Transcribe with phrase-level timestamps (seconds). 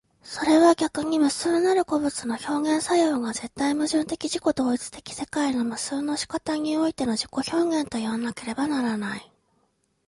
[0.23, 9.31] それは逆に無数なる個物の表現作用が絶対矛盾的自己同一的世界の無数の仕方においての自己表現といわなければならない。